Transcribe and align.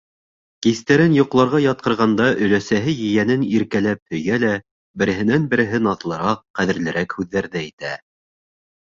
Кистәрен 0.65 1.11
йоҡларға 1.17 1.59
ятҡырғанда 1.63 2.31
өләсәһе 2.47 2.95
ейәнен 3.09 3.45
иркәләп 3.59 4.03
һөйә 4.15 4.41
лә 4.47 4.53
береһенән-береһе 5.05 5.85
наҙлыраҡ, 5.89 6.45
ҡәҙерлерәк 6.63 7.19
һүҙҙәрҙе 7.21 7.67
әйтә: 7.67 7.97